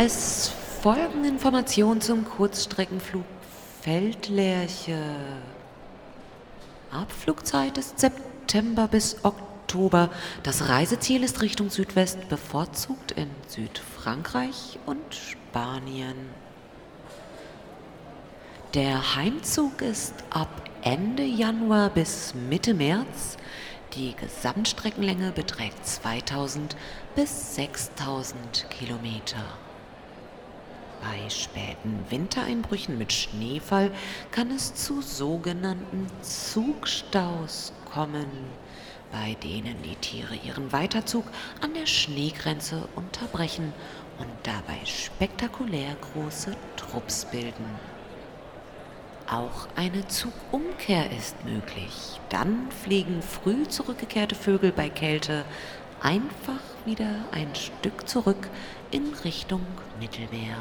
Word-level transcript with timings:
Es 0.00 0.52
folgen 0.80 1.24
Informationen 1.24 2.00
zum 2.00 2.24
Kurzstreckenflug 2.24 3.24
Feldlerche. 3.80 4.96
Abflugzeit 6.92 7.76
ist 7.78 7.98
September 7.98 8.86
bis 8.86 9.16
Oktober. 9.24 10.10
Das 10.44 10.68
Reiseziel 10.68 11.24
ist 11.24 11.42
Richtung 11.42 11.68
Südwest, 11.68 12.28
bevorzugt 12.28 13.10
in 13.10 13.28
Südfrankreich 13.48 14.78
und 14.86 15.02
Spanien. 15.12 16.14
Der 18.74 19.16
Heimzug 19.16 19.82
ist 19.82 20.14
ab 20.30 20.62
Ende 20.82 21.24
Januar 21.24 21.90
bis 21.90 22.34
Mitte 22.36 22.72
März. 22.72 23.36
Die 23.94 24.14
Gesamtstreckenlänge 24.14 25.32
beträgt 25.32 25.84
2000 25.84 26.76
bis 27.16 27.56
6000 27.56 28.70
Kilometer. 28.70 29.42
Bei 31.00 31.30
späten 31.30 32.04
Wintereinbrüchen 32.10 32.98
mit 32.98 33.12
Schneefall 33.12 33.92
kann 34.32 34.50
es 34.50 34.74
zu 34.74 35.00
sogenannten 35.00 36.06
Zugstaus 36.22 37.72
kommen, 37.92 38.26
bei 39.12 39.36
denen 39.42 39.80
die 39.82 39.94
Tiere 39.96 40.34
ihren 40.34 40.72
Weiterzug 40.72 41.24
an 41.60 41.72
der 41.74 41.86
Schneegrenze 41.86 42.88
unterbrechen 42.96 43.72
und 44.18 44.28
dabei 44.42 44.84
spektakulär 44.84 45.96
große 46.12 46.56
Trupps 46.76 47.24
bilden. 47.26 47.64
Auch 49.30 49.68
eine 49.76 50.08
Zugumkehr 50.08 51.10
ist 51.12 51.44
möglich. 51.44 52.18
Dann 52.30 52.70
fliegen 52.82 53.22
früh 53.22 53.68
zurückgekehrte 53.68 54.34
Vögel 54.34 54.72
bei 54.72 54.88
Kälte 54.88 55.44
einfach 56.00 56.60
wieder 56.84 57.10
ein 57.32 57.54
Stück 57.54 58.08
zurück 58.08 58.48
in 58.90 59.12
Richtung 59.24 59.62
Mittelmeer. 60.00 60.56